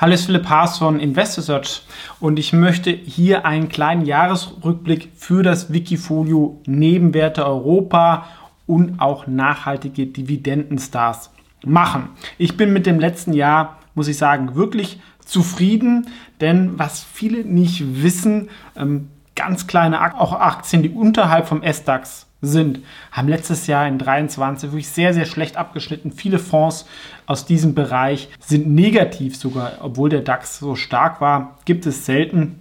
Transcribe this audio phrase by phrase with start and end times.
[0.00, 1.82] Hallo, ist Philipp Haas von InvestorSearch
[2.20, 8.26] und ich möchte hier einen kleinen Jahresrückblick für das Wikifolio Nebenwerte Europa
[8.66, 11.30] und auch nachhaltige Dividendenstars
[11.66, 12.08] machen.
[12.38, 16.06] Ich bin mit dem letzten Jahr, muss ich sagen, wirklich zufrieden,
[16.40, 22.80] denn was viele nicht wissen, ähm, ganz kleine auch Aktien, die unterhalb vom S-DAX sind,
[23.12, 26.12] haben letztes Jahr in 23 wirklich sehr, sehr schlecht abgeschnitten.
[26.12, 26.86] Viele Fonds
[27.26, 32.60] aus diesem Bereich sind negativ sogar, obwohl der DAX so stark war, gibt es selten.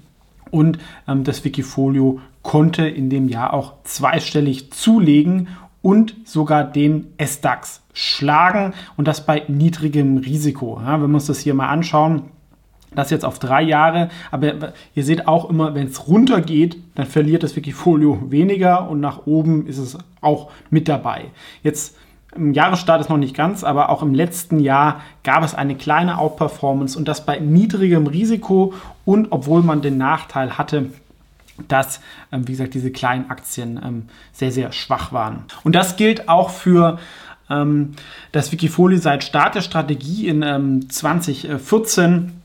[0.52, 5.48] Und ähm, das Wikifolio konnte in dem Jahr auch zweistellig zulegen
[5.82, 10.82] und sogar den S-DAX schlagen und das bei niedrigem Risiko.
[10.84, 12.24] Ja, wenn wir uns das hier mal anschauen,
[12.96, 14.10] das jetzt auf drei Jahre.
[14.32, 19.00] Aber ihr seht auch immer, wenn es runter geht, dann verliert das Wikifolio weniger und
[19.00, 21.26] nach oben ist es auch mit dabei.
[21.64, 21.96] Jetzt
[22.36, 26.20] im Jahresstart ist noch nicht ganz, aber auch im letzten Jahr gab es eine kleine
[26.20, 30.88] Outperformance und das bei niedrigem Risiko und obwohl man den Nachteil hatte,
[31.68, 32.00] dass,
[32.32, 35.44] ähm, wie gesagt, diese kleinen Aktien ähm, sehr, sehr schwach waren.
[35.64, 37.00] Und das gilt auch für
[37.50, 37.94] ähm,
[38.32, 42.39] das Wikifolio seit Start der Strategie in 2014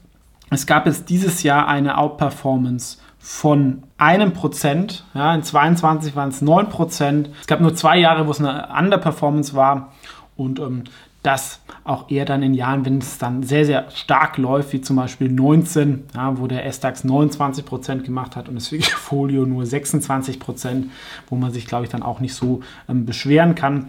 [0.50, 5.04] es gab jetzt dieses Jahr eine Outperformance von einem Prozent.
[5.14, 7.30] Ja, in 22 waren es 9 Prozent.
[7.40, 9.92] Es gab nur zwei Jahre, wo es eine Underperformance war.
[10.36, 10.84] Und ähm,
[11.22, 14.96] das auch eher dann in Jahren, wenn es dann sehr, sehr stark läuft, wie zum
[14.96, 20.38] Beispiel 19, ja, wo der S-DAX 29 Prozent gemacht hat und das Wikifolio nur 26%,
[20.38, 20.90] Prozent,
[21.28, 23.88] wo man sich, glaube ich, dann auch nicht so ähm, beschweren kann.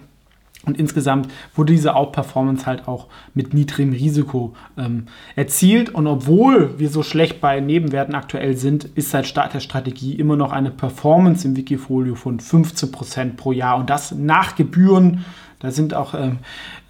[0.65, 5.89] Und insgesamt wurde diese Outperformance halt auch mit niedrigem Risiko ähm, erzielt.
[5.89, 10.35] Und obwohl wir so schlecht bei Nebenwerten aktuell sind, ist seit Start der Strategie immer
[10.35, 13.77] noch eine Performance im Wikifolio von 15% pro Jahr.
[13.77, 15.25] Und das nach Gebühren.
[15.59, 16.39] Da sind auch ähm,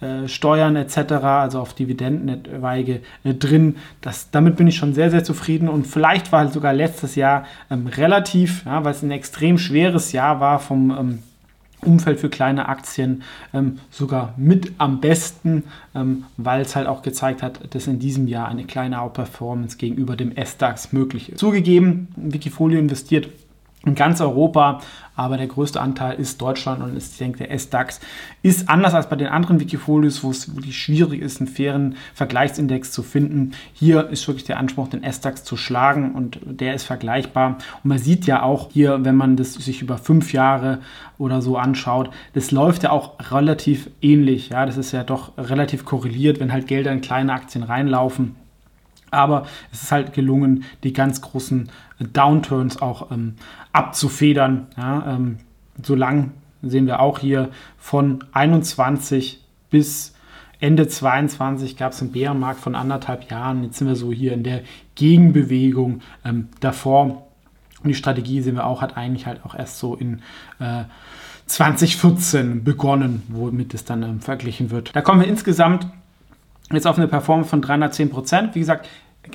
[0.00, 3.76] äh, Steuern etc., also auf Dividendenweige äh, drin.
[4.00, 5.68] Das, damit bin ich schon sehr, sehr zufrieden.
[5.68, 10.40] Und vielleicht war sogar letztes Jahr ähm, relativ, ja, weil es ein extrem schweres Jahr
[10.40, 11.18] war vom ähm,
[11.82, 13.22] Umfeld für kleine Aktien
[13.52, 15.64] ähm, sogar mit am besten,
[15.94, 20.16] ähm, weil es halt auch gezeigt hat, dass in diesem Jahr eine kleine Outperformance gegenüber
[20.16, 21.38] dem S-DAX möglich ist.
[21.38, 23.28] Zugegeben, Wikifolio investiert
[23.86, 24.80] in ganz Europa,
[25.14, 28.00] aber der größte Anteil ist Deutschland und ich denke, der S-DAX
[28.42, 32.92] ist anders als bei den anderen Wikifolios, wo es wirklich schwierig ist, einen fairen Vergleichsindex
[32.92, 33.52] zu finden.
[33.72, 37.56] Hier ist wirklich der Anspruch, den S-DAX zu schlagen und der ist vergleichbar.
[37.82, 40.80] Und man sieht ja auch hier, wenn man das sich über fünf Jahre
[41.16, 44.50] oder so anschaut, das läuft ja auch relativ ähnlich.
[44.50, 48.36] Ja, das ist ja doch relativ korreliert, wenn halt Gelder in kleine Aktien reinlaufen
[49.10, 53.36] aber es ist halt gelungen, die ganz großen Downturns auch ähm,
[53.72, 54.66] abzufedern.
[54.76, 55.38] Ja, ähm,
[55.82, 60.14] so lang sehen wir auch hier von 21 bis
[60.58, 63.62] Ende 22 gab es einen Bärenmarkt von anderthalb Jahren.
[63.62, 64.62] Jetzt sind wir so hier in der
[64.94, 67.26] Gegenbewegung ähm, davor.
[67.82, 70.22] Und die Strategie sehen wir auch, hat eigentlich halt auch erst so in
[70.58, 70.84] äh,
[71.46, 74.96] 2014 begonnen, womit es dann ähm, verglichen wird.
[74.96, 75.86] Da kommen wir insgesamt
[76.72, 78.54] jetzt auf eine Performance von 310 Prozent.
[78.54, 78.88] Wie gesagt,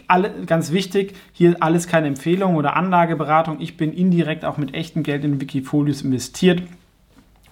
[0.07, 3.59] alle, ganz wichtig, hier alles keine Empfehlung oder Anlageberatung.
[3.59, 6.63] Ich bin indirekt auch mit echtem Geld in Wikifolios investiert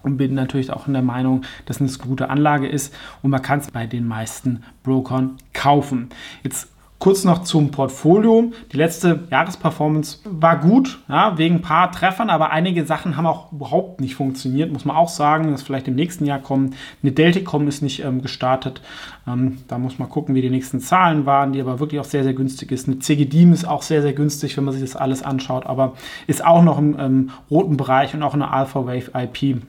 [0.02, 3.42] und bin natürlich auch in der Meinung, dass es eine gute Anlage ist und man
[3.42, 6.08] kann es bei den meisten Brokern kaufen.
[6.42, 6.68] Jetzt
[7.00, 8.52] Kurz noch zum Portfolio.
[8.72, 13.50] Die letzte Jahresperformance war gut, ja, wegen ein paar Treffern, aber einige Sachen haben auch
[13.52, 16.74] überhaupt nicht funktioniert, muss man auch sagen, dass vielleicht im nächsten Jahr kommen.
[17.02, 18.82] Eine Delticom ist nicht ähm, gestartet.
[19.26, 22.22] Ähm, da muss man gucken, wie die nächsten Zahlen waren, die aber wirklich auch sehr,
[22.22, 22.86] sehr günstig ist.
[22.86, 25.94] Eine CGDIM ist auch sehr, sehr günstig, wenn man sich das alles anschaut, aber
[26.26, 29.62] ist auch noch im ähm, roten Bereich und auch eine Alpha Wave IP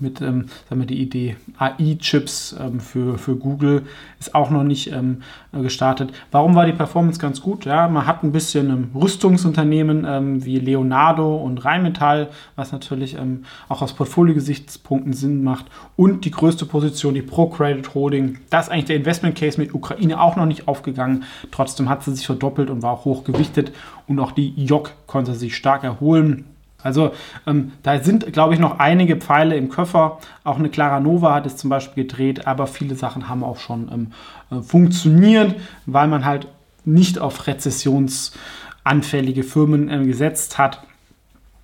[0.00, 3.82] mit ähm, sagen wir, die Idee AI-Chips ähm, für, für Google
[4.18, 5.22] ist auch noch nicht ähm,
[5.52, 6.12] gestartet.
[6.30, 7.64] Warum war die Performance ganz gut?
[7.64, 13.44] Ja, man hat ein bisschen ähm, Rüstungsunternehmen ähm, wie Leonardo und Rheinmetall, was natürlich ähm,
[13.68, 15.66] auch aus Portfolio-Gesichtspunkten Sinn macht.
[15.96, 18.38] Und die größte Position, die Pro-Credit Holding.
[18.50, 21.24] Da ist eigentlich der Investment Case mit Ukraine auch noch nicht aufgegangen.
[21.50, 23.72] Trotzdem hat sie sich verdoppelt und war auch hoch gewichtet.
[24.06, 26.44] Und auch die JOC konnte sich stark erholen.
[26.84, 27.12] Also
[27.46, 30.18] ähm, da sind, glaube ich, noch einige Pfeile im Köffer.
[30.44, 33.90] Auch eine Clara Nova hat es zum Beispiel gedreht, aber viele Sachen haben auch schon
[33.92, 34.12] ähm,
[34.50, 36.46] äh, funktioniert, weil man halt
[36.84, 40.82] nicht auf rezessionsanfällige Firmen ähm, gesetzt hat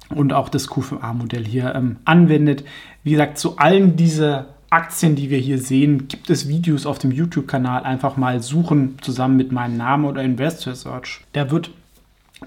[0.08, 2.64] und auch das Q5A-Modell hier ähm, anwendet.
[3.04, 7.10] Wie gesagt, zu allen diese Aktien, die wir hier sehen, gibt es Videos auf dem
[7.10, 7.82] YouTube-Kanal.
[7.82, 11.20] Einfach mal suchen zusammen mit meinem Namen oder Investor Search.
[11.32, 11.70] Da wird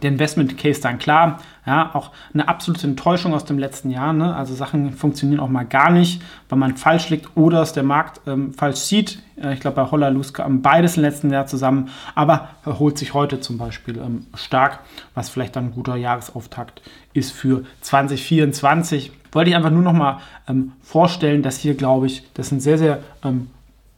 [0.02, 1.40] der Investment Case dann klar.
[1.66, 4.12] Ja, auch eine absolute Enttäuschung aus dem letzten Jahr.
[4.12, 4.36] Ne?
[4.36, 8.20] Also Sachen funktionieren auch mal gar nicht, weil man falsch liegt oder es der Markt
[8.28, 9.20] ähm, falsch sieht.
[9.42, 13.14] Äh, ich glaube, bei Holla Luz kam beides im letzten Jahr zusammen, aber erholt sich
[13.14, 14.80] heute zum Beispiel ähm, stark,
[15.14, 16.82] was vielleicht dann ein guter Jahresauftakt
[17.14, 19.12] ist für 2024.
[19.32, 22.78] Wollte ich einfach nur noch mal ähm, vorstellen, dass hier, glaube ich, das ein sehr,
[22.78, 23.48] sehr ähm,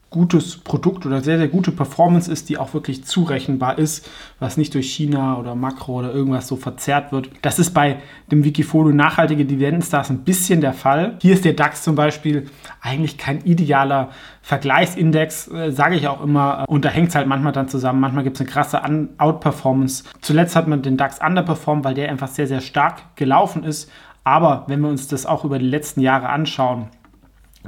[0.09, 4.09] gutes Produkt oder sehr, sehr gute Performance ist, die auch wirklich zurechenbar ist,
[4.39, 7.29] was nicht durch China oder Makro oder irgendwas so verzerrt wird.
[7.41, 7.97] Das ist bei
[8.31, 11.17] dem Wikifolio nachhaltige Dividendenstars ein bisschen der Fall.
[11.21, 12.47] Hier ist der DAX zum Beispiel
[12.81, 14.09] eigentlich kein idealer
[14.41, 16.63] Vergleichsindex, äh, sage ich auch immer.
[16.67, 17.99] Und da hängt es halt manchmal dann zusammen.
[17.99, 18.81] Manchmal gibt es eine krasse
[19.17, 20.05] Outperformance.
[20.21, 23.91] Zuletzt hat man den DAX underperformed, weil der einfach sehr, sehr stark gelaufen ist.
[24.23, 26.87] Aber wenn wir uns das auch über die letzten Jahre anschauen,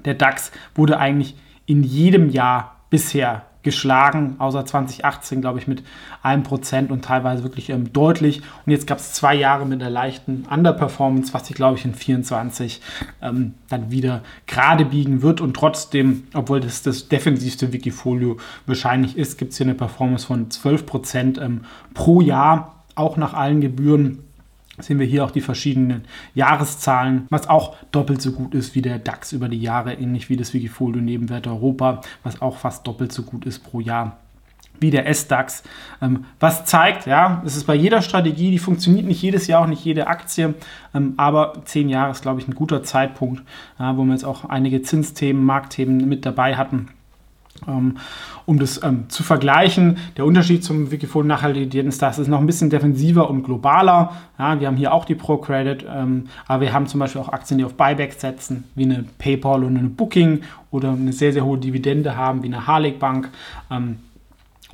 [0.06, 1.36] der DAX wurde eigentlich
[1.67, 5.83] in jedem Jahr bisher geschlagen, außer 2018, glaube ich, mit
[6.23, 8.41] einem Prozent und teilweise wirklich ähm, deutlich.
[8.65, 11.93] Und jetzt gab es zwei Jahre mit einer leichten Underperformance, was sich, glaube ich, in
[11.93, 12.81] 24
[13.21, 15.41] ähm, dann wieder gerade biegen wird.
[15.41, 18.37] Und trotzdem, obwohl das das defensivste Wikifolio
[18.67, 23.33] wahrscheinlich ist, gibt es hier eine Performance von 12 Prozent ähm, pro Jahr, auch nach
[23.33, 24.19] allen Gebühren
[24.79, 29.00] sehen wir hier auch die verschiedenen Jahreszahlen, was auch doppelt so gut ist wie der
[29.00, 33.24] DAX über die Jahre, ähnlich wie das Wikifolio Nebenwert Europa, was auch fast doppelt so
[33.24, 34.18] gut ist pro Jahr
[34.79, 35.63] wie der S-DAX.
[36.03, 39.68] Ähm, was zeigt, ja, es ist bei jeder Strategie, die funktioniert nicht jedes Jahr, auch
[39.68, 40.53] nicht jede Aktie,
[40.94, 43.41] ähm, aber zehn Jahre ist, glaube ich, ein guter Zeitpunkt,
[43.79, 46.89] wo wir jetzt auch einige Zinsthemen, Marktthemen mit dabei hatten
[47.65, 52.69] um das ähm, zu vergleichen, der Unterschied zum Wikifolio nachhaltigen Stars ist noch ein bisschen
[52.69, 54.13] defensiver und globaler.
[54.38, 57.57] Ja, wir haben hier auch die Pro-Credit, ähm, aber wir haben zum Beispiel auch Aktien,
[57.57, 61.57] die auf Buyback setzen, wie eine PayPal und eine Booking oder eine sehr, sehr hohe
[61.57, 63.30] Dividende haben, wie eine Harley Bank.
[63.71, 63.98] Ähm,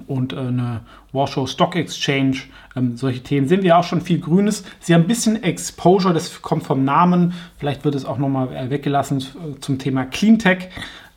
[0.08, 0.82] und äh, eine
[1.12, 2.38] Warsaw Stock Exchange.
[2.76, 4.64] Ähm, solche Themen sehen wir auch schon viel Grünes.
[4.80, 7.34] Sie haben ein bisschen Exposure, das kommt vom Namen.
[7.58, 10.70] Vielleicht wird es auch nochmal äh, weggelassen äh, zum Thema Cleantech.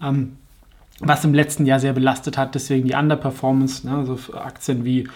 [0.02, 0.36] Ähm,
[1.00, 5.08] was im letzten Jahr sehr belastet hat, deswegen die Underperformance, ne, also Aktien wie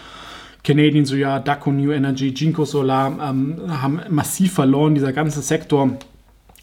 [0.63, 5.97] Canadian Soja, Daco New Energy, Jinko Solar ähm, haben massiv verloren, dieser ganze Sektor.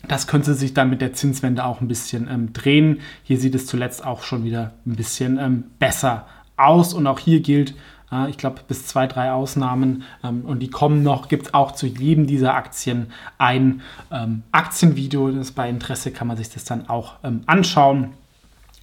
[0.06, 3.00] Das könnte sich dann mit der Zinswende auch ein bisschen ähm, drehen.
[3.25, 6.26] Hier sieht es zuletzt auch schon wieder ein bisschen ähm, besser
[6.56, 7.75] aus und auch hier gilt,
[8.12, 11.73] äh, ich glaube, bis zwei, drei Ausnahmen ähm, und die kommen noch, gibt es auch
[11.73, 13.81] zu jedem dieser Aktien ein
[14.12, 15.32] ähm, Aktienvideo.
[15.32, 18.12] Das bei Interesse kann man sich das dann auch ähm, anschauen.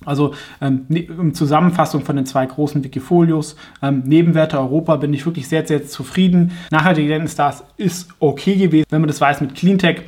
[0.06, 3.56] Also ähm, ne, Zusammenfassung von den zwei großen Wikifolios.
[3.82, 6.52] Ähm, Nebenwerte Europa bin ich wirklich sehr, sehr zufrieden.
[6.72, 10.02] Nachhaltige Stars ist okay gewesen, wenn man das weiß mit Cleantech.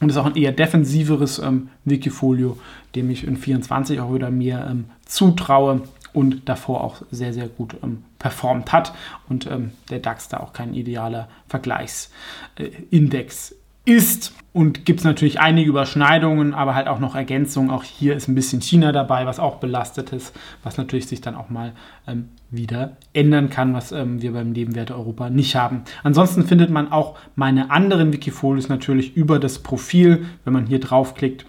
[0.00, 2.56] Und ist auch ein eher defensiveres ähm, Wikifolio,
[2.94, 5.82] dem ich in 24 auch wieder mir ähm, zutraue
[6.12, 8.94] und davor auch sehr, sehr gut ähm, performt hat.
[9.28, 14.34] Und ähm, der DAX da auch kein idealer Vergleichsindex ist.
[14.52, 17.70] Und gibt es natürlich einige Überschneidungen, aber halt auch noch Ergänzungen.
[17.70, 20.34] Auch hier ist ein bisschen China dabei, was auch belastet ist,
[20.64, 21.72] was natürlich sich dann auch mal
[22.08, 25.82] ähm, wieder ändern kann, was ähm, wir beim Nebenwerte Europa nicht haben.
[26.02, 31.46] Ansonsten findet man auch meine anderen Wikifolios natürlich über das Profil, wenn man hier draufklickt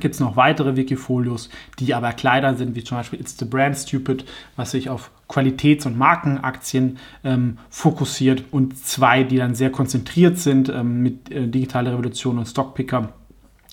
[0.00, 1.48] gibt es noch weitere Wikifolios,
[1.78, 4.24] die aber kleiner sind, wie zum Beispiel It's the Brand Stupid,
[4.56, 10.68] was sich auf Qualitäts- und Markenaktien ähm, fokussiert und zwei, die dann sehr konzentriert sind
[10.68, 13.12] ähm, mit äh, Digitale Revolution und Stockpicker.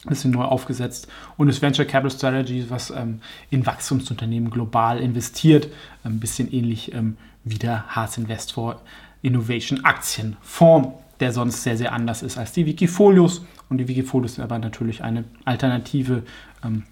[0.06, 5.70] Ein bisschen neu aufgesetzt und das Venture Capital Strategy, was ähm, in Wachstumsunternehmen global investiert,
[6.04, 7.16] ein bisschen ähnlich ähm,
[7.46, 8.82] wie der Haas Invest for
[9.22, 13.46] Innovation Aktienfonds der sonst sehr, sehr anders ist als die Wikifolios.
[13.70, 16.24] Und die Wikifolios sind aber natürlich eine Alternative
[16.66, 16.84] ähm,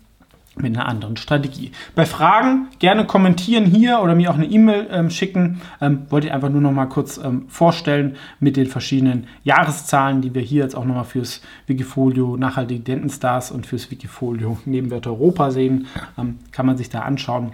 [0.56, 1.74] mit einer anderen Strategie.
[1.96, 5.60] Bei Fragen gerne kommentieren hier oder mir auch eine E-Mail ähm, schicken.
[5.82, 10.34] Ähm, wollte ich einfach nur noch mal kurz ähm, vorstellen mit den verschiedenen Jahreszahlen, die
[10.34, 15.52] wir hier jetzt auch noch mal fürs Wikifolio Nachhaltige Dentenstars und fürs Wikifolio Nebenwert Europa
[15.52, 15.88] sehen.
[16.18, 17.52] Ähm, kann man sich da anschauen.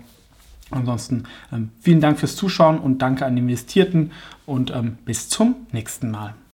[0.70, 4.12] Ansonsten ähm, vielen Dank fürs Zuschauen und danke an die Investierten
[4.46, 6.36] und ähm, bis zum nächsten Mal.